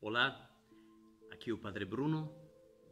Olá, 0.00 0.48
aqui 1.28 1.50
é 1.50 1.52
o 1.52 1.58
Padre 1.58 1.84
Bruno, 1.84 2.32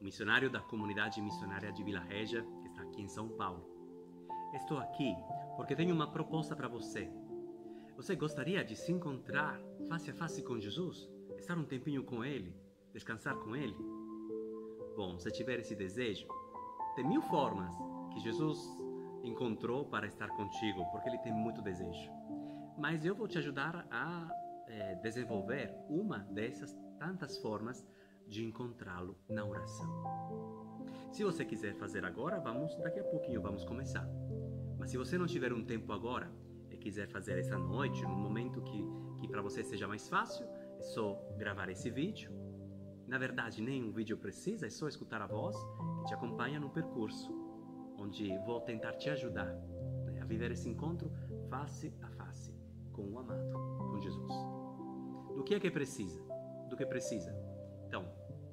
missionário 0.00 0.50
da 0.50 0.58
comunidade 0.58 1.22
missionária 1.22 1.72
de 1.72 1.84
Vila 1.84 2.00
Regia, 2.00 2.42
que 2.42 2.66
está 2.66 2.82
aqui 2.82 3.00
em 3.00 3.06
São 3.06 3.28
Paulo. 3.28 3.64
Estou 4.52 4.78
aqui 4.78 5.14
porque 5.54 5.76
tenho 5.76 5.94
uma 5.94 6.10
proposta 6.10 6.56
para 6.56 6.66
você. 6.66 7.08
Você 7.94 8.16
gostaria 8.16 8.64
de 8.64 8.74
se 8.74 8.90
encontrar 8.90 9.56
face 9.88 10.10
a 10.10 10.14
face 10.14 10.42
com 10.42 10.58
Jesus? 10.58 11.08
Estar 11.38 11.56
um 11.56 11.64
tempinho 11.64 12.02
com 12.02 12.24
Ele? 12.24 12.52
Descansar 12.92 13.36
com 13.36 13.54
Ele? 13.54 13.76
Bom, 14.96 15.16
se 15.16 15.30
tiver 15.30 15.60
esse 15.60 15.76
desejo, 15.76 16.26
tem 16.96 17.06
mil 17.06 17.22
formas 17.22 17.72
que 18.12 18.18
Jesus 18.18 18.58
encontrou 19.22 19.84
para 19.84 20.08
estar 20.08 20.28
contigo, 20.30 20.84
porque 20.90 21.08
Ele 21.08 21.18
tem 21.18 21.32
muito 21.32 21.62
desejo. 21.62 22.10
Mas 22.76 23.04
eu 23.04 23.14
vou 23.14 23.28
te 23.28 23.38
ajudar 23.38 23.86
a 23.92 24.28
é, 24.66 24.96
desenvolver 24.96 25.72
uma 25.88 26.18
dessas 26.32 26.74
tantas 26.98 27.38
formas 27.38 27.86
de 28.26 28.44
encontrá-lo 28.44 29.16
na 29.28 29.44
oração. 29.44 29.86
Se 31.12 31.24
você 31.24 31.44
quiser 31.44 31.74
fazer 31.76 32.04
agora, 32.04 32.40
vamos 32.40 32.76
daqui 32.78 33.00
a 33.00 33.04
pouquinho 33.04 33.40
vamos 33.40 33.64
começar. 33.64 34.06
Mas 34.78 34.90
se 34.90 34.98
você 34.98 35.16
não 35.16 35.26
tiver 35.26 35.52
um 35.52 35.64
tempo 35.64 35.92
agora 35.92 36.30
e 36.70 36.76
quiser 36.76 37.08
fazer 37.08 37.38
essa 37.38 37.58
noite, 37.58 38.02
num 38.02 38.16
momento 38.16 38.60
que, 38.62 38.84
que 39.18 39.28
para 39.28 39.40
você 39.40 39.62
seja 39.62 39.88
mais 39.88 40.08
fácil, 40.08 40.46
é 40.78 40.82
só 40.82 41.14
gravar 41.38 41.68
esse 41.68 41.90
vídeo. 41.90 42.30
Na 43.06 43.18
verdade, 43.18 43.62
nem 43.62 43.84
um 43.84 43.92
vídeo 43.92 44.18
precisa, 44.18 44.66
é 44.66 44.70
só 44.70 44.88
escutar 44.88 45.22
a 45.22 45.26
voz 45.26 45.56
que 46.00 46.06
te 46.06 46.14
acompanha 46.14 46.58
no 46.58 46.70
percurso, 46.70 47.32
onde 47.96 48.36
vou 48.44 48.60
tentar 48.60 48.94
te 48.94 49.08
ajudar 49.08 49.54
né, 50.04 50.20
a 50.20 50.24
viver 50.24 50.50
esse 50.50 50.68
encontro 50.68 51.10
face 51.48 51.94
a 52.02 52.10
face 52.10 52.52
com 52.92 53.12
o 53.12 53.18
amado, 53.18 53.52
com 53.78 54.00
Jesus. 54.00 54.32
Do 55.36 55.44
que 55.44 55.54
é 55.54 55.60
que 55.60 55.70
precisa? 55.70 56.25
Do 56.76 56.78
que 56.78 56.84
precisa? 56.84 57.34
Então, 57.88 58.04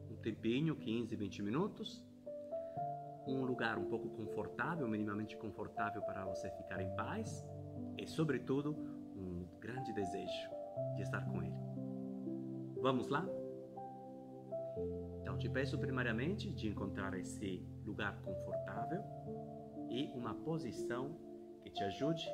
um 0.09 0.15
tempinho, 0.15 0.77
15, 0.77 1.13
20 1.13 1.41
minutos, 1.41 2.01
um 3.27 3.43
lugar 3.43 3.77
um 3.77 3.83
pouco 3.83 4.07
confortável, 4.11 4.87
minimamente 4.87 5.35
confortável 5.35 6.01
para 6.03 6.23
você 6.23 6.49
ficar 6.51 6.79
em 6.81 6.89
paz 6.95 7.45
e, 7.97 8.07
sobretudo, 8.07 8.77
um 9.13 9.45
grande 9.59 9.91
desejo 9.91 10.49
de 10.95 11.01
estar 11.01 11.25
com 11.25 11.43
Ele. 11.43 11.53
Vamos 12.81 13.09
lá? 13.09 13.27
Então, 15.19 15.37
te 15.37 15.49
peço 15.49 15.77
primariamente 15.77 16.49
de 16.49 16.69
encontrar 16.69 17.13
esse 17.15 17.61
lugar 17.83 18.15
confortável 18.21 19.03
e 19.89 20.09
uma 20.15 20.33
posição 20.33 21.13
que 21.61 21.69
te 21.69 21.83
ajude 21.83 22.25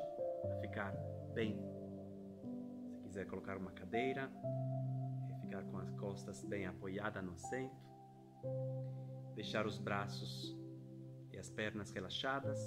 a 0.52 0.60
ficar 0.60 0.92
bem. 1.34 1.60
Se 2.94 3.02
quiser 3.02 3.26
colocar 3.26 3.56
uma 3.56 3.72
cadeira, 3.72 4.30
ficar 5.50 5.64
com 5.64 5.78
as 5.78 5.90
costas 5.94 6.44
bem 6.44 6.64
apoiadas 6.66 7.24
no 7.24 7.36
centro, 7.36 7.76
deixar 9.34 9.66
os 9.66 9.78
braços 9.78 10.56
e 11.32 11.38
as 11.38 11.50
pernas 11.50 11.90
relaxadas. 11.90 12.64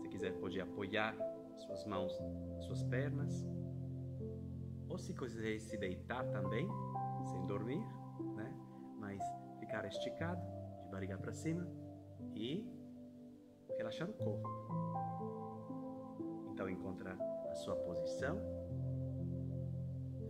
Se 0.00 0.08
quiser, 0.08 0.38
pode 0.38 0.60
apoiar 0.60 1.16
suas 1.56 1.84
mãos, 1.84 2.16
suas 2.60 2.84
pernas. 2.84 3.44
Ou 4.88 4.96
se 4.98 5.12
quiser 5.12 5.58
se 5.58 5.76
deitar 5.76 6.24
também, 6.30 6.68
sem 7.24 7.44
dormir, 7.46 7.84
né? 8.36 8.54
Mas 9.00 9.20
ficar 9.58 9.84
esticado, 9.84 10.40
de 10.84 10.90
barriga 10.90 11.18
para 11.18 11.32
cima 11.32 11.66
e 12.36 12.64
relaxar 13.76 14.08
o 14.08 14.12
corpo. 14.12 14.48
Então 16.52 16.70
encontra 16.70 17.18
a 17.50 17.54
sua 17.56 17.74
posição 17.74 18.38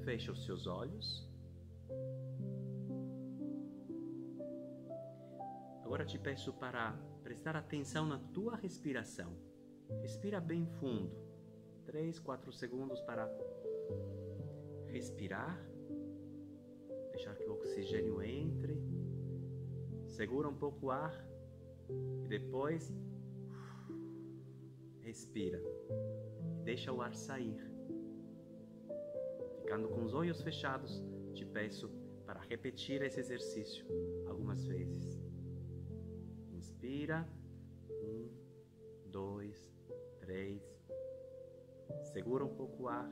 Fecha 0.06 0.30
os 0.30 0.44
seus 0.44 0.68
olhos. 0.68 1.28
Agora 5.82 6.04
te 6.04 6.16
peço 6.16 6.52
para 6.52 6.92
prestar 7.24 7.56
atenção 7.56 8.06
na 8.06 8.16
tua 8.32 8.54
respiração. 8.54 9.36
Respira 10.02 10.40
bem 10.40 10.64
fundo. 10.78 11.10
3, 11.86 12.20
4 12.20 12.52
segundos 12.52 13.00
para 13.00 13.28
respirar. 14.86 15.60
Deixar 17.10 17.34
que 17.34 17.48
o 17.48 17.54
oxigênio 17.54 18.22
entre. 18.22 18.80
Segura 20.06 20.48
um 20.48 20.56
pouco 20.56 20.86
o 20.86 20.90
ar 20.92 21.12
e 22.22 22.28
depois 22.28 22.94
respira. 25.00 25.60
Deixa 26.62 26.92
o 26.92 27.02
ar 27.02 27.12
sair. 27.12 27.75
Ficando 29.66 29.88
com 29.88 30.04
os 30.04 30.14
olhos 30.14 30.40
fechados, 30.42 31.04
te 31.34 31.44
peço 31.44 31.90
para 32.24 32.38
repetir 32.42 33.02
esse 33.02 33.18
exercício 33.18 33.84
algumas 34.28 34.64
vezes. 34.64 35.20
Inspira. 36.52 37.28
Um, 37.90 38.30
dois, 39.06 39.74
três. 40.20 40.62
Segura 42.12 42.44
um 42.44 42.54
pouco 42.54 42.84
o 42.84 42.88
ar. 42.88 43.10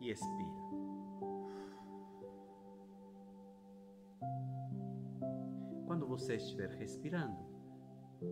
E 0.00 0.10
expira. 0.12 0.60
Quando 5.88 6.06
você 6.06 6.36
estiver 6.36 6.70
respirando, 6.70 7.36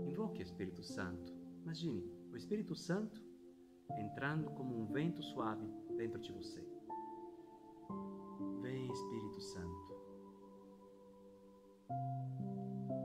invoque 0.06 0.42
o 0.42 0.44
Espírito 0.44 0.84
Santo. 0.84 1.34
Imagine 1.64 2.08
o 2.30 2.36
Espírito 2.36 2.76
Santo 2.76 3.25
entrando 3.98 4.50
como 4.50 4.76
um 4.76 4.86
vento 4.86 5.22
suave 5.22 5.66
dentro 5.96 6.20
de 6.20 6.32
você. 6.32 6.60
Vem, 8.62 8.90
Espírito 8.90 9.40
Santo. 9.40 9.96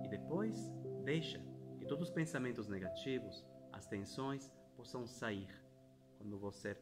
E 0.03 0.09
depois, 0.09 0.71
deixa 1.03 1.39
que 1.77 1.85
todos 1.85 2.09
os 2.09 2.13
pensamentos 2.13 2.67
negativos, 2.67 3.45
as 3.71 3.85
tensões, 3.87 4.51
possam 4.75 5.05
sair 5.05 5.49
quando 6.17 6.39
você 6.39 6.77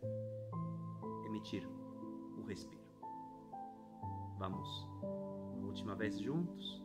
emitir 1.25 1.67
o 2.37 2.43
respiro. 2.43 2.79
Vamos, 4.37 4.87
uma 5.57 5.67
última 5.67 5.95
vez 5.95 6.19
juntos. 6.19 6.81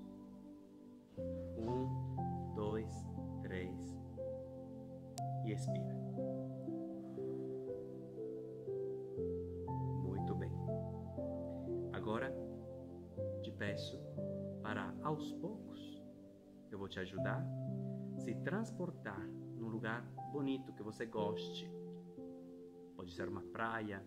Um, 1.56 2.54
dois, 2.54 2.92
três. 3.42 3.96
E 5.44 5.52
expira. 5.52 6.03
Peço 13.74 13.98
para, 14.62 14.94
aos 15.02 15.32
poucos, 15.32 16.00
eu 16.70 16.78
vou 16.78 16.88
te 16.88 17.00
ajudar, 17.00 17.44
se 18.18 18.32
transportar 18.36 19.20
num 19.58 19.68
lugar 19.68 20.00
bonito 20.30 20.72
que 20.72 20.82
você 20.82 21.04
goste. 21.04 21.68
Pode 22.94 23.12
ser 23.12 23.28
uma 23.28 23.42
praia, 23.42 24.00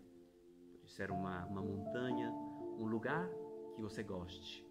pode 0.72 0.90
ser 0.90 1.12
uma, 1.12 1.46
uma 1.48 1.62
montanha, 1.62 2.32
um 2.80 2.86
lugar 2.86 3.30
que 3.76 3.82
você 3.82 4.02
goste. 4.04 4.66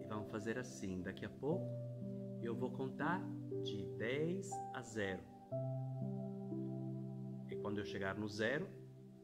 E 0.00 0.06
vamos 0.06 0.30
fazer 0.30 0.58
assim: 0.58 1.02
daqui 1.02 1.26
a 1.26 1.30
pouco 1.30 1.68
eu 2.42 2.56
vou 2.56 2.70
contar 2.70 3.20
de 3.62 3.84
10 3.98 4.50
a 4.72 4.80
0. 4.80 5.22
E 7.50 7.56
quando 7.56 7.78
eu 7.78 7.84
chegar 7.84 8.14
no 8.14 8.28
zero, 8.28 8.66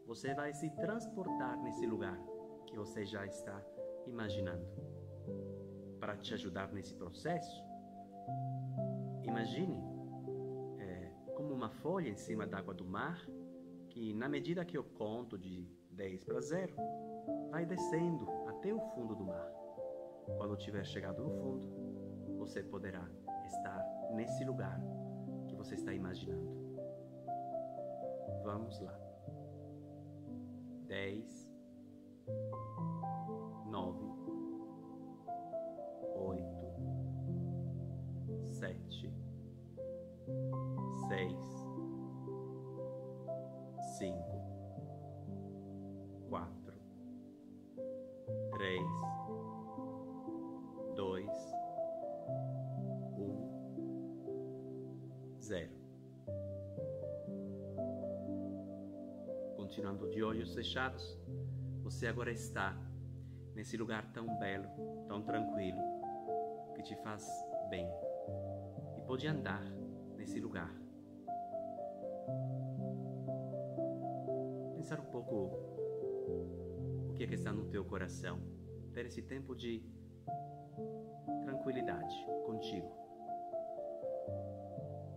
você 0.07 0.35
vai 0.35 0.53
se 0.53 0.69
transportar 0.77 1.57
nesse 1.63 1.87
lugar 1.87 2.34
que 2.67 2.77
você 2.77 3.05
já 3.05 3.25
está 3.27 3.61
imaginando. 4.07 4.67
Para 5.99 6.17
te 6.17 6.35
ajudar 6.35 6.73
nesse 6.73 6.95
processo, 6.95 7.65
imagine 9.23 9.83
é, 10.79 11.13
como 11.35 11.53
uma 11.53 11.71
folha 11.71 12.09
em 12.09 12.17
cima 12.17 12.47
da 12.47 12.59
água 12.59 12.75
do 12.75 12.85
mar 12.85 13.25
que, 13.89 14.13
na 14.13 14.29
medida 14.29 14.65
que 14.65 14.77
eu 14.77 14.85
conto 14.85 15.39
de 15.39 15.67
10 15.91 16.25
para 16.25 16.41
0, 16.41 16.75
vai 17.51 17.65
descendo 17.65 18.29
até 18.49 18.75
o 18.75 18.81
fundo 18.91 19.15
do 19.15 19.25
mar. 19.25 19.51
Quando 20.37 20.57
tiver 20.57 20.85
chegado 20.85 21.23
no 21.23 21.31
fundo, 21.31 22.37
você 22.39 22.63
poderá 22.63 23.09
estar 23.47 24.11
nesse 24.15 24.45
lugar 24.45 24.81
que 25.47 25.55
você 25.55 25.75
está 25.75 25.93
imaginando. 25.95 26.55
Vamos 28.43 28.81
lá. 28.81 28.99
10, 30.87 31.44
nove, 33.67 34.07
oito, 36.17 36.67
sete, 38.45 39.13
seis, 41.09 41.67
cinco, 43.99 44.41
quatro, 46.29 46.75
três, 48.53 48.89
dois, 50.97 51.31
um, 53.19 53.49
zero. 55.41 55.85
continuando 59.75 60.09
de 60.09 60.23
olhos 60.23 60.55
fechados, 60.55 61.19
você 61.85 62.07
agora 62.07 62.33
está 62.33 62.75
nesse 63.55 63.77
lugar 63.77 64.11
tão 64.11 64.39
belo, 64.39 64.67
tão 65.07 65.23
tranquilo, 65.23 65.79
que 66.75 66.83
te 66.83 66.97
faz 66.97 67.29
bem. 67.69 67.87
E 68.97 69.03
pode 69.03 69.29
andar 69.29 69.63
nesse 70.17 70.41
lugar. 70.41 70.75
Pensar 74.75 74.99
um 74.99 75.05
pouco 75.05 75.35
o 77.11 77.13
que 77.15 77.25
é 77.25 77.27
que 77.27 77.35
está 77.35 77.53
no 77.53 77.67
teu 77.67 77.85
coração. 77.85 78.41
Ter 78.95 79.05
esse 79.05 79.21
tempo 79.21 79.55
de 79.55 79.85
tranquilidade 81.43 82.15
contigo. 82.47 82.91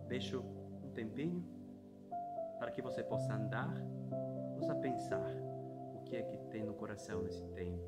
Deixo 0.06 0.40
um 0.84 0.90
tempinho 0.92 1.42
para 2.58 2.70
que 2.70 2.82
você 2.82 3.02
possa 3.02 3.32
andar, 3.32 3.74
possa 4.58 4.74
pensar 4.74 5.47
que 6.08 6.16
é 6.16 6.22
que 6.22 6.38
tem 6.50 6.64
no 6.64 6.72
coração 6.72 7.22
nesse 7.22 7.44
tempo, 7.48 7.84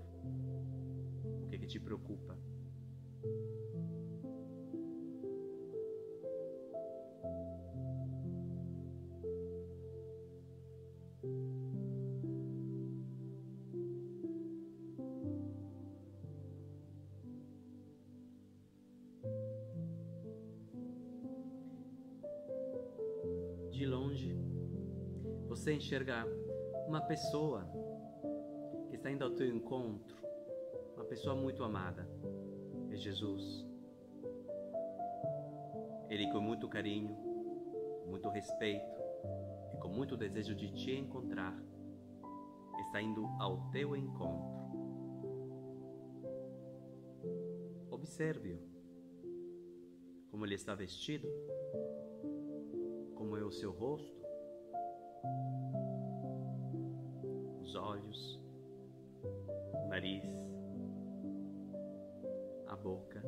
o 1.42 1.48
que 1.48 1.56
é 1.56 1.58
que 1.58 1.66
te 1.66 1.80
preocupa. 1.80 2.38
de 23.70 23.86
longe, 23.86 24.36
você 25.48 25.72
enxerga 25.72 26.26
uma 26.86 27.00
pessoa 27.00 27.66
está 29.00 29.10
indo 29.10 29.24
ao 29.24 29.30
teu 29.30 29.46
encontro, 29.46 30.14
uma 30.94 31.06
pessoa 31.06 31.34
muito 31.34 31.64
amada, 31.64 32.06
é 32.90 32.96
Jesus. 32.96 33.66
Ele, 36.10 36.30
com 36.30 36.38
muito 36.38 36.68
carinho, 36.68 37.16
muito 38.06 38.28
respeito 38.28 39.00
e 39.72 39.78
com 39.78 39.88
muito 39.88 40.18
desejo 40.18 40.54
de 40.54 40.70
te 40.74 40.92
encontrar, 40.92 41.58
está 42.78 43.00
indo 43.00 43.24
ao 43.38 43.70
teu 43.70 43.96
encontro. 43.96 44.60
Observe-o, 47.90 48.60
como 50.30 50.44
ele 50.44 50.56
está 50.56 50.74
vestido 50.74 51.26
como 53.14 53.34
é 53.34 53.42
o 53.42 53.50
seu 53.50 53.70
rosto, 53.70 54.19
nariz, 59.90 60.22
a 62.68 62.76
boca. 62.76 63.20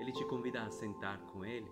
Ele 0.00 0.10
te 0.10 0.24
convida 0.24 0.64
a 0.64 0.70
sentar 0.72 1.20
com 1.26 1.44
ele 1.44 1.70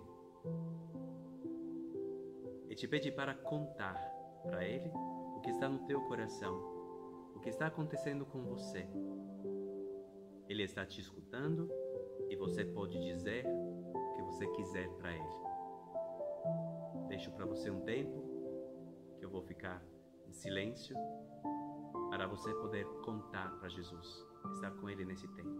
e 2.69 2.73
te 2.73 2.87
pede 2.87 3.11
para 3.11 3.35
contar 3.35 3.95
para 4.43 4.65
ele 4.65 4.89
o 5.35 5.41
que 5.41 5.49
está 5.49 5.67
no 5.67 5.79
teu 5.85 5.99
coração, 6.03 6.55
o 7.35 7.39
que 7.41 7.49
está 7.49 7.67
acontecendo 7.67 8.25
com 8.25 8.41
você. 8.45 8.87
Ele 10.47 10.63
está 10.63 10.85
te 10.85 11.01
escutando 11.01 11.69
e 12.29 12.35
você 12.37 12.63
pode 12.63 12.97
dizer 12.97 13.45
o 13.45 14.13
que 14.15 14.21
você 14.21 14.47
quiser 14.47 14.89
para 14.91 15.13
Ele. 15.13 15.41
Deixo 17.09 17.29
para 17.31 17.45
você 17.45 17.69
um 17.69 17.81
tempo 17.81 18.30
vou 19.41 19.47
ficar 19.47 19.83
em 20.27 20.33
silêncio 20.33 20.95
para 22.09 22.27
você 22.27 22.53
poder 22.53 22.85
contar 23.03 23.49
para 23.59 23.69
Jesus, 23.69 24.27
estar 24.53 24.71
com 24.71 24.87
Ele 24.87 25.03
nesse 25.03 25.27
tempo. 25.29 25.59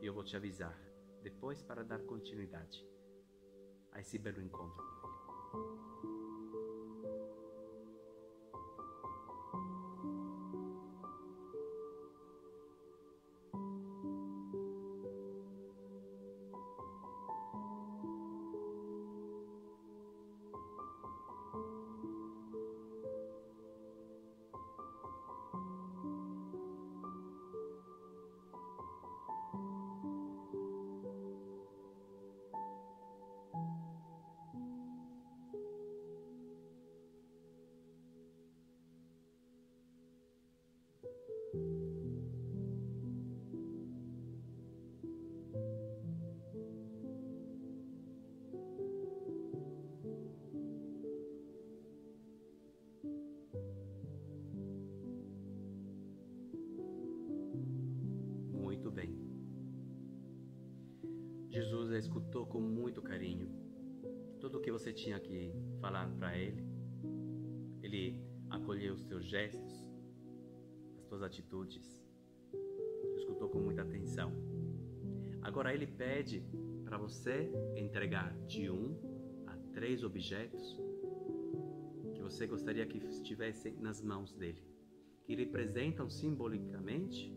E 0.00 0.06
eu 0.06 0.14
vou 0.14 0.24
te 0.24 0.34
avisar 0.36 0.74
depois 1.22 1.62
para 1.62 1.84
dar 1.84 1.98
continuidade 2.06 2.82
a 3.92 4.00
esse 4.00 4.18
belo 4.18 4.40
encontro 4.40 4.82
com 5.02 5.08
Ele. 5.08 6.37
Escutou 62.28 62.44
com 62.44 62.60
muito 62.60 63.00
carinho 63.00 63.48
tudo 64.38 64.58
o 64.58 64.60
que 64.60 64.70
você 64.70 64.92
tinha 64.92 65.18
que 65.18 65.50
falar 65.80 66.06
para 66.18 66.36
ele. 66.36 66.62
Ele 67.82 68.22
acolheu 68.50 68.92
os 68.92 69.02
teus 69.06 69.24
gestos, 69.24 69.88
as 70.98 71.06
tuas 71.06 71.22
atitudes, 71.22 72.06
escutou 73.16 73.48
com 73.48 73.60
muita 73.60 73.80
atenção. 73.80 74.30
Agora 75.40 75.72
ele 75.72 75.86
pede 75.86 76.44
para 76.84 76.98
você 76.98 77.50
entregar 77.74 78.36
de 78.46 78.68
um 78.68 78.94
a 79.46 79.56
três 79.72 80.04
objetos 80.04 80.78
que 82.14 82.20
você 82.20 82.46
gostaria 82.46 82.84
que 82.84 82.98
estivessem 82.98 83.74
nas 83.76 84.02
mãos 84.02 84.34
dele, 84.34 84.62
que 85.24 85.34
representam 85.34 86.10
simbolicamente 86.10 87.34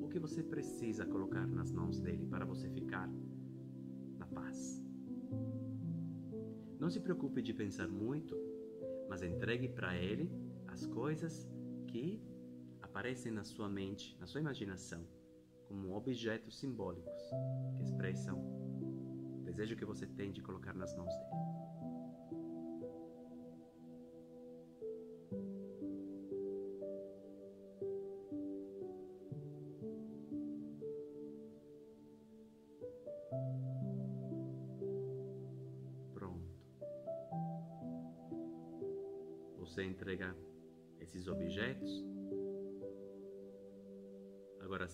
o 0.00 0.08
que 0.08 0.20
você 0.20 0.44
precisa 0.44 1.04
colocar 1.04 1.44
nas 1.44 1.72
mãos 1.72 1.98
dele 1.98 2.24
para 2.24 2.44
você 2.44 2.70
ficar 2.70 3.10
Não 6.86 6.90
se 6.92 7.00
preocupe 7.00 7.42
de 7.42 7.52
pensar 7.52 7.88
muito, 7.88 8.36
mas 9.08 9.20
entregue 9.20 9.68
para 9.68 9.96
ele 9.96 10.30
as 10.68 10.86
coisas 10.86 11.50
que 11.88 12.22
aparecem 12.80 13.32
na 13.32 13.42
sua 13.42 13.68
mente, 13.68 14.16
na 14.20 14.26
sua 14.28 14.40
imaginação, 14.40 15.04
como 15.66 15.96
objetos 15.96 16.60
simbólicos 16.60 17.22
que 17.76 17.82
expressam 17.82 18.38
o 18.38 19.42
desejo 19.42 19.74
que 19.74 19.84
você 19.84 20.06
tem 20.06 20.30
de 20.30 20.40
colocar 20.40 20.74
nas 20.74 20.96
mãos 20.96 21.12
dele. 21.12 21.75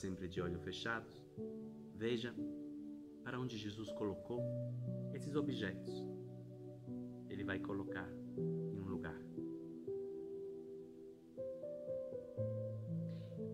Sempre 0.02 0.26
de 0.26 0.40
olhos 0.40 0.60
fechados, 0.64 1.22
veja 1.94 2.34
para 3.22 3.38
onde 3.38 3.56
Jesus 3.56 3.92
colocou 3.92 4.42
esses 5.14 5.36
objetos. 5.36 6.04
Ele 7.30 7.44
vai 7.44 7.60
colocar 7.60 8.10
em 8.36 8.80
um 8.80 8.88
lugar. 8.88 9.22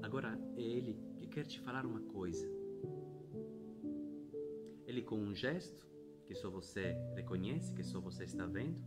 Agora 0.00 0.40
é 0.56 0.62
Ele 0.62 0.98
que 1.18 1.26
quer 1.26 1.44
te 1.44 1.60
falar 1.60 1.84
uma 1.84 2.00
coisa. 2.00 2.48
Ele, 4.86 5.02
com 5.02 5.18
um 5.18 5.34
gesto 5.34 5.86
que 6.26 6.34
só 6.34 6.48
você 6.48 6.96
reconhece, 7.14 7.74
que 7.74 7.84
só 7.84 8.00
você 8.00 8.24
está 8.24 8.46
vendo, 8.46 8.82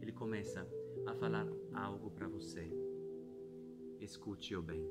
ele 0.00 0.12
começa 0.12 0.64
a 1.04 1.14
falar 1.16 1.48
algo 1.74 2.12
para 2.12 2.28
você. 2.28 2.70
Escute-o 3.98 4.62
bem. 4.62 4.88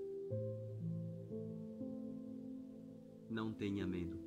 Não 3.36 3.52
tenha 3.52 3.86
medo, 3.86 4.18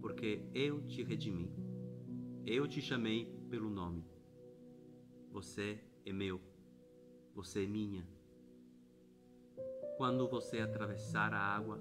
porque 0.00 0.42
eu 0.52 0.82
te 0.82 1.04
redimi. 1.04 1.48
Eu 2.44 2.66
te 2.66 2.82
chamei 2.82 3.26
pelo 3.48 3.70
nome. 3.70 4.04
Você 5.30 5.78
é 6.04 6.12
meu. 6.12 6.40
Você 7.36 7.62
é 7.62 7.66
minha. 7.68 8.04
Quando 9.96 10.26
você 10.26 10.58
atravessar 10.58 11.32
a 11.32 11.38
água, 11.38 11.80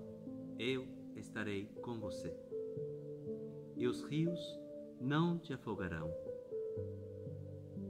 eu 0.60 0.88
estarei 1.16 1.66
com 1.82 2.00
você. 2.00 2.32
E 3.76 3.88
os 3.88 4.04
rios 4.04 4.40
não 5.00 5.40
te 5.40 5.52
afogarão. 5.52 6.14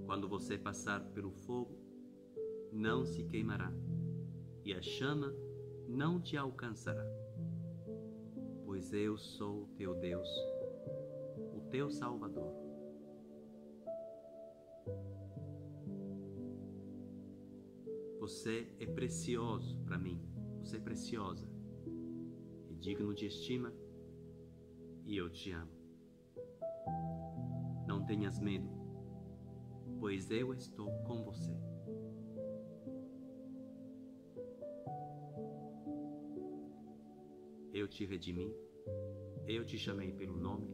Quando 0.05 0.29
você 0.29 0.57
passar 0.57 1.03
pelo 1.11 1.33
fogo, 1.33 1.77
não 2.71 3.05
se 3.05 3.25
queimará, 3.25 3.69
e 4.63 4.73
a 4.73 4.81
chama 4.81 5.35
não 5.89 6.21
te 6.21 6.37
alcançará. 6.37 7.20
Pois 8.81 8.93
eu 8.93 9.15
sou 9.15 9.67
teu 9.77 9.93
Deus, 9.93 10.27
o 11.55 11.61
teu 11.69 11.91
Salvador. 11.91 12.51
Você 18.19 18.73
é 18.79 18.87
precioso 18.87 19.77
para 19.85 19.99
mim, 19.99 20.19
você 20.63 20.77
é 20.77 20.79
preciosa, 20.79 21.47
é 22.71 22.73
digno 22.73 23.13
de 23.13 23.27
estima 23.27 23.71
e 25.05 25.15
eu 25.15 25.29
te 25.29 25.51
amo. 25.51 25.71
Não 27.85 28.03
tenhas 28.03 28.39
medo, 28.39 28.67
pois 29.99 30.31
eu 30.31 30.55
estou 30.55 30.89
com 31.03 31.23
você. 31.23 31.55
Eu 37.71 37.87
te 37.87 38.05
redimi, 38.05 38.51
eu 39.47 39.65
te 39.65 39.77
chamei 39.77 40.11
pelo 40.11 40.37
nome, 40.37 40.67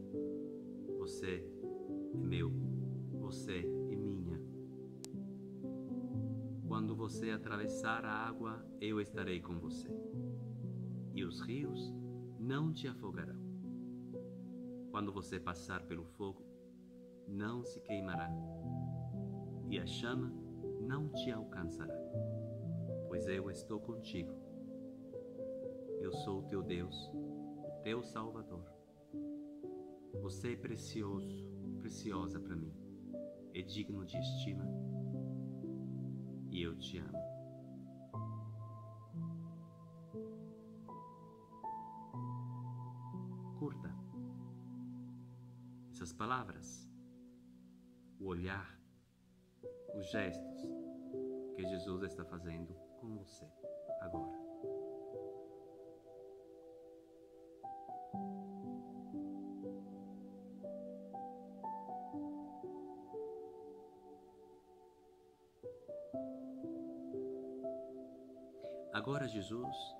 você 0.98 1.44
é 2.12 2.16
meu, 2.16 2.50
você 3.12 3.58
é 3.90 3.96
minha. 3.96 4.40
Quando 6.66 6.94
você 6.94 7.30
atravessar 7.30 8.04
a 8.04 8.12
água, 8.12 8.64
eu 8.80 9.00
estarei 9.00 9.40
com 9.40 9.58
você, 9.58 9.88
e 11.14 11.24
os 11.24 11.40
rios 11.40 11.94
não 12.38 12.72
te 12.72 12.86
afogarão. 12.86 13.38
Quando 14.90 15.12
você 15.12 15.40
passar 15.40 15.84
pelo 15.86 16.04
fogo, 16.04 16.44
não 17.26 17.64
se 17.64 17.80
queimará, 17.80 18.30
e 19.68 19.78
a 19.78 19.86
chama 19.86 20.32
não 20.80 21.08
te 21.08 21.30
alcançará, 21.30 21.98
pois 23.06 23.26
eu 23.26 23.50
estou 23.50 23.80
contigo. 23.80 24.32
Eu 26.00 26.12
sou 26.12 26.40
o 26.40 26.42
teu 26.44 26.62
Deus, 26.62 27.10
teu 27.88 28.02
Salvador. 28.02 28.70
Você 30.20 30.52
é 30.52 30.56
precioso, 30.56 31.42
preciosa 31.78 32.38
para 32.38 32.54
mim, 32.54 32.70
é 33.54 33.62
digno 33.62 34.04
de 34.04 34.18
estima, 34.18 34.66
e 36.50 36.60
eu 36.60 36.76
te 36.76 36.98
amo. 36.98 37.18
Curta 43.58 43.90
essas 45.90 46.12
palavras, 46.12 46.86
o 48.20 48.26
olhar, 48.26 48.78
os 49.94 50.10
gestos 50.10 50.60
que 51.56 51.66
Jesus 51.66 52.02
está 52.02 52.22
fazendo 52.26 52.74
com 53.00 53.16
você 53.16 53.46
agora. 54.02 54.47
Jesus 69.48 69.96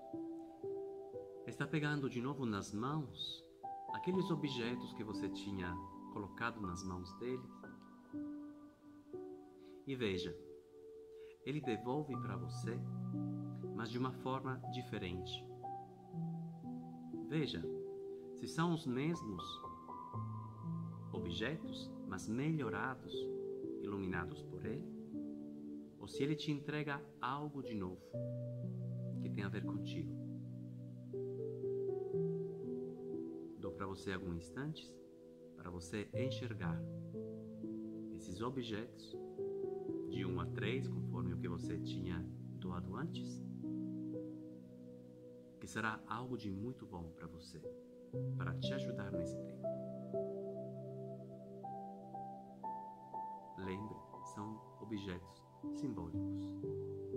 está 1.46 1.66
pegando 1.66 2.10
de 2.10 2.20
novo 2.20 2.44
nas 2.44 2.74
mãos 2.74 3.42
aqueles 3.94 4.30
objetos 4.30 4.92
que 4.92 5.02
você 5.02 5.26
tinha 5.30 5.74
colocado 6.12 6.60
nas 6.60 6.84
mãos 6.84 7.10
dele. 7.14 7.48
E 9.86 9.96
veja, 9.96 10.36
ele 11.46 11.62
devolve 11.62 12.14
para 12.20 12.36
você, 12.36 12.78
mas 13.74 13.90
de 13.90 13.96
uma 13.96 14.12
forma 14.12 14.60
diferente. 14.70 15.42
Veja, 17.26 17.64
se 18.34 18.46
são 18.46 18.74
os 18.74 18.86
mesmos 18.86 19.42
objetos, 21.10 21.90
mas 22.06 22.28
melhorados, 22.28 23.14
iluminados 23.80 24.42
por 24.42 24.66
ele, 24.66 24.84
ou 25.98 26.06
se 26.06 26.22
ele 26.22 26.36
te 26.36 26.52
entrega 26.52 27.02
algo 27.18 27.62
de 27.62 27.74
novo 27.74 28.02
tem 29.38 29.44
a 29.44 29.48
ver 29.48 29.64
contigo. 29.64 30.12
Dou 33.60 33.70
para 33.70 33.86
você 33.86 34.12
alguns 34.12 34.38
instantes 34.38 34.92
para 35.56 35.70
você 35.70 36.08
enxergar 36.12 36.82
esses 38.10 38.40
objetos 38.40 39.16
de 40.08 40.26
1 40.26 40.40
a 40.40 40.46
3, 40.46 40.88
conforme 40.88 41.34
o 41.34 41.38
que 41.38 41.48
você 41.48 41.78
tinha 41.78 42.20
doado 42.58 42.96
antes, 42.96 43.40
que 45.60 45.68
será 45.68 46.02
algo 46.08 46.36
de 46.36 46.50
muito 46.50 46.84
bom 46.84 47.08
para 47.12 47.28
você, 47.28 47.60
para 48.36 48.56
te 48.56 48.74
ajudar 48.74 49.12
nesse 49.12 49.36
tempo. 49.36 49.68
Lembre, 53.58 53.94
são 54.34 54.60
objetos 54.80 55.44
simbólicos. 55.76 57.07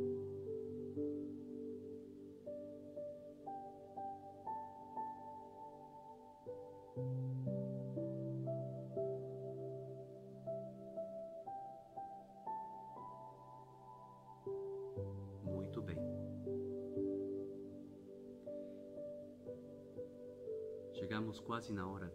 Chegamos 21.12 21.42
quase 21.42 21.74
na 21.74 21.86
hora 21.86 22.10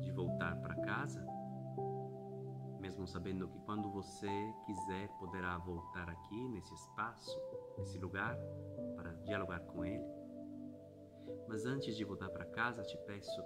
de 0.00 0.10
voltar 0.12 0.58
para 0.62 0.74
casa, 0.76 1.22
mesmo 2.80 3.06
sabendo 3.06 3.46
que 3.46 3.60
quando 3.66 3.90
você 3.90 4.30
quiser 4.64 5.10
poderá 5.18 5.58
voltar 5.58 6.08
aqui 6.08 6.48
nesse 6.48 6.72
espaço, 6.72 7.38
nesse 7.76 7.98
lugar, 7.98 8.34
para 8.96 9.12
dialogar 9.26 9.60
com 9.66 9.84
Ele. 9.84 10.06
Mas 11.46 11.66
antes 11.66 11.94
de 11.94 12.02
voltar 12.02 12.30
para 12.30 12.46
casa, 12.46 12.82
te 12.82 12.96
peço 13.04 13.44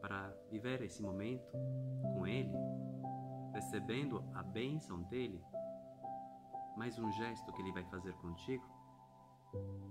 para 0.00 0.34
viver 0.50 0.80
esse 0.80 1.02
momento 1.02 1.52
com 2.14 2.26
Ele, 2.26 2.50
recebendo 3.52 4.24
a 4.32 4.42
bênção 4.42 5.02
dele, 5.02 5.44
mais 6.74 6.98
um 6.98 7.12
gesto 7.12 7.52
que 7.52 7.60
Ele 7.60 7.72
vai 7.72 7.84
fazer 7.84 8.14
contigo, 8.14 8.64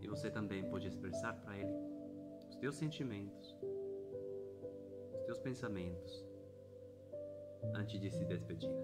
e 0.02 0.08
você 0.08 0.32
também 0.32 0.68
pode 0.68 0.88
expressar 0.88 1.36
para 1.36 1.56
Ele 1.56 2.07
os 2.58 2.62
teus 2.62 2.76
sentimentos, 2.76 3.56
os 5.14 5.22
teus 5.26 5.38
pensamentos, 5.38 6.26
antes 7.76 8.02
de 8.02 8.10
se 8.10 8.26
despedir. 8.26 8.76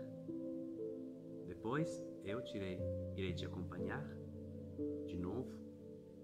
Depois 1.47 2.05
eu 2.23 2.39
tirei, 2.43 2.79
irei 3.15 3.33
te 3.33 3.47
acompanhar 3.47 4.07
de 5.07 5.17
novo 5.17 5.57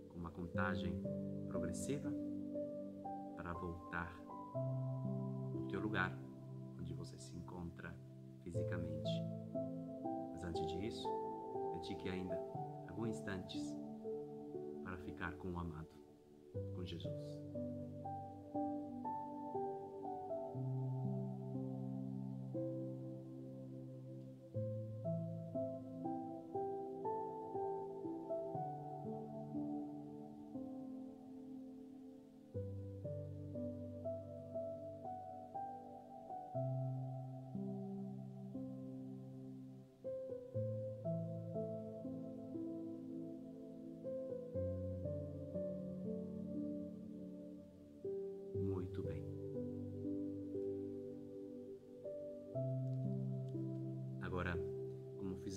com 0.09 0.19
uma 0.19 0.29
contagem 0.29 1.01
progressiva 1.47 2.13
para 3.35 3.51
voltar 3.53 4.15
no 5.51 5.67
teu 5.69 5.79
lugar 5.79 6.15
onde 6.79 6.93
você 6.93 7.17
se 7.17 7.35
encontra 7.35 7.91
fisicamente. 8.43 9.23
Mas 10.33 10.43
antes 10.43 10.67
disso, 10.67 11.09
dedique 11.73 12.09
ainda 12.09 12.35
alguns 12.87 13.09
instantes 13.09 13.75
para 14.83 14.99
ficar 14.99 15.33
com 15.37 15.51
o 15.53 15.57
amado, 15.57 15.98
com 16.75 16.85
Jesus. 16.85 17.39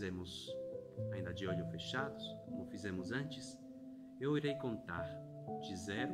Fizemos 0.03 0.53
ainda 1.13 1.33
de 1.33 1.47
olhos 1.47 1.71
fechados, 1.71 2.25
como 2.45 2.67
fizemos 2.67 3.13
antes, 3.13 3.57
eu 4.21 4.37
irei 4.37 4.57
contar 4.57 5.07
de 5.61 5.77
0 5.77 6.13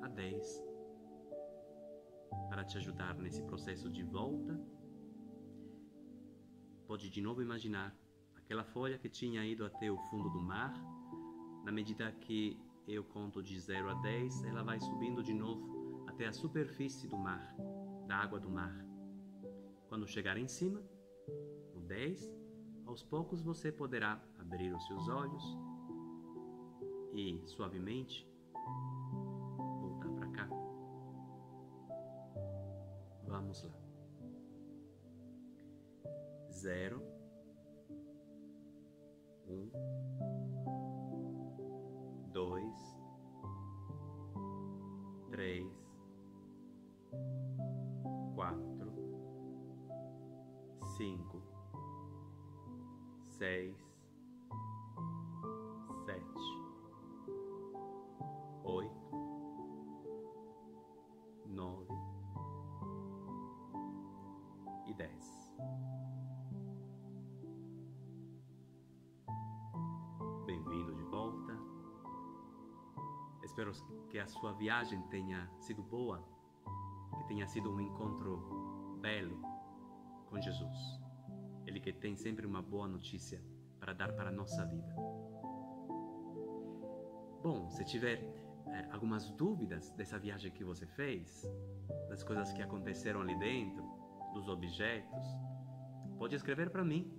a 0.00 0.08
10 0.08 0.64
para 2.48 2.64
te 2.64 2.78
ajudar 2.78 3.14
nesse 3.18 3.42
processo 3.42 3.90
de 3.90 4.02
volta. 4.02 4.58
Pode 6.86 7.10
de 7.10 7.20
novo 7.20 7.42
imaginar 7.42 7.94
aquela 8.36 8.64
folha 8.64 8.96
que 8.96 9.10
tinha 9.10 9.44
ido 9.44 9.66
até 9.66 9.90
o 9.90 9.98
fundo 10.08 10.30
do 10.30 10.40
mar. 10.40 10.72
Na 11.62 11.70
medida 11.70 12.10
que 12.12 12.58
eu 12.88 13.04
conto 13.04 13.42
de 13.42 13.60
0 13.60 13.90
a 13.90 13.94
10, 14.00 14.44
ela 14.44 14.62
vai 14.62 14.80
subindo 14.80 15.22
de 15.22 15.34
novo 15.34 16.06
até 16.08 16.26
a 16.26 16.32
superfície 16.32 17.06
do 17.06 17.18
mar, 17.18 17.54
da 18.06 18.16
água 18.16 18.40
do 18.40 18.48
mar. 18.48 18.74
Quando 19.90 20.08
chegar 20.08 20.38
em 20.38 20.48
cima, 20.48 20.82
no 21.74 21.82
10, 21.82 22.45
aos 22.86 23.02
poucos 23.02 23.42
você 23.42 23.70
poderá 23.72 24.20
abrir 24.38 24.72
os 24.72 24.86
seus 24.86 25.08
olhos 25.08 25.42
e 27.12 27.42
suavemente 27.46 28.26
seis, 53.36 53.76
sete, 56.06 56.40
oito, 58.64 59.10
nove 61.44 61.86
e 64.86 64.94
dez. 64.94 65.54
Bem-vindo 70.46 70.94
de 70.94 71.02
volta. 71.02 71.58
Espero 73.42 73.70
que 74.08 74.18
a 74.18 74.26
sua 74.26 74.54
viagem 74.54 75.02
tenha 75.08 75.46
sido 75.60 75.82
boa, 75.82 76.24
que 77.18 77.24
tenha 77.28 77.46
sido 77.46 77.70
um 77.70 77.80
encontro 77.82 78.98
belo 79.02 79.38
com 80.30 80.40
Jesus. 80.40 81.05
Ele 81.76 81.80
que 81.80 81.92
tem 81.92 82.16
sempre 82.16 82.46
uma 82.46 82.62
boa 82.62 82.88
notícia 82.88 83.38
para 83.78 83.92
dar 83.92 84.10
para 84.14 84.30
a 84.30 84.32
nossa 84.32 84.64
vida. 84.64 84.94
Bom, 87.42 87.68
se 87.68 87.84
tiver 87.84 88.18
é, 88.68 88.88
algumas 88.90 89.28
dúvidas 89.32 89.90
dessa 89.90 90.18
viagem 90.18 90.50
que 90.50 90.64
você 90.64 90.86
fez, 90.86 91.46
das 92.08 92.24
coisas 92.24 92.50
que 92.54 92.62
aconteceram 92.62 93.20
ali 93.20 93.38
dentro, 93.38 93.84
dos 94.32 94.48
objetos, 94.48 95.22
pode 96.16 96.34
escrever 96.34 96.70
para 96.70 96.82
mim. 96.82 97.12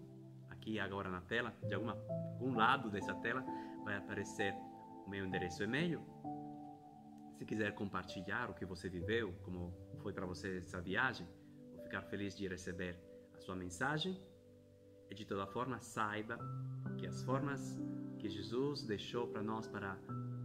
Aqui 0.50 0.80
agora 0.80 1.08
na 1.08 1.22
tela, 1.22 1.54
de 1.68 1.76
alguma, 1.76 1.94
algum 2.34 2.56
lado 2.56 2.90
dessa 2.90 3.14
tela, 3.14 3.46
vai 3.84 3.96
aparecer 3.96 4.56
o 5.06 5.08
meu 5.08 5.24
endereço 5.24 5.62
e-mail. 5.62 6.02
Se 7.38 7.46
quiser 7.46 7.76
compartilhar 7.76 8.50
o 8.50 8.56
que 8.56 8.66
você 8.66 8.90
viveu, 8.90 9.34
como 9.44 9.72
foi 10.02 10.14
para 10.14 10.26
você 10.26 10.58
essa 10.58 10.82
viagem, 10.82 11.28
vou 11.76 11.84
ficar 11.84 12.02
feliz 12.02 12.36
de 12.36 12.48
receber 12.48 13.00
a 13.36 13.40
sua 13.40 13.56
mensagem. 13.56 14.20
E 15.10 15.16
de 15.16 15.26
toda 15.26 15.48
forma, 15.48 15.80
saiba 15.80 16.38
que 16.98 17.08
as 17.08 17.24
formas 17.24 17.80
que 18.20 18.30
Jesus 18.30 18.84
deixou 18.84 19.28
para 19.28 19.44
nós 19.44 19.68
para 19.68 19.98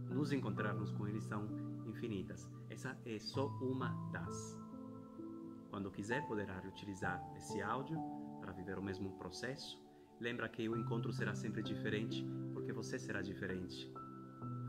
nos 0.09 0.31
encontrarmos 0.31 0.91
com 0.91 1.07
Ele 1.07 1.21
são 1.21 1.47
infinitas. 1.85 2.49
Essa 2.69 2.97
é 3.05 3.19
só 3.19 3.47
uma 3.61 3.89
das. 4.11 4.57
Quando 5.69 5.91
quiser, 5.91 6.25
poderá 6.27 6.61
utilizar 6.67 7.21
esse 7.35 7.61
áudio 7.61 7.97
para 8.39 8.51
viver 8.51 8.77
o 8.77 8.83
mesmo 8.83 9.17
processo. 9.17 9.81
Lembra 10.19 10.47
que 10.47 10.69
o 10.69 10.77
encontro 10.77 11.11
será 11.11 11.33
sempre 11.33 11.63
diferente, 11.63 12.25
porque 12.53 12.71
você 12.71 12.99
será 12.99 13.21
diferente 13.21 13.91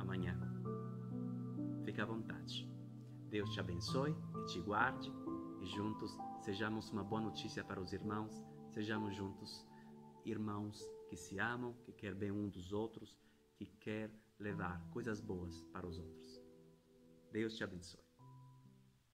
amanhã. 0.01 0.39
Fique 1.85 2.01
à 2.01 2.07
vontade. 2.07 2.69
Deus 3.29 3.51
te 3.51 3.61
abençoe 3.61 4.17
e 4.41 4.45
te 4.47 4.61
guarde, 4.61 5.13
e 5.61 5.67
juntos 5.67 6.17
sejamos 6.41 6.91
uma 6.91 7.05
boa 7.05 7.21
notícia 7.21 7.65
para 7.65 7.81
os 7.81 7.93
irmãos, 7.93 8.45
sejamos 8.71 9.15
juntos 9.15 9.67
irmãos 10.25 10.89
que 11.09 11.17
se 11.17 11.39
amam, 11.39 11.75
que 11.85 11.93
quer 11.93 12.15
bem 12.15 12.31
um 12.31 12.49
dos 12.49 12.73
outros, 12.73 13.17
que 13.55 13.67
quer 13.67 14.11
levar 14.39 14.81
coisas 14.91 15.21
boas 15.21 15.63
para 15.73 15.87
os 15.87 15.99
outros. 15.99 16.41
Deus 17.31 17.57
te 17.57 17.65
abençoe. 17.65 18.04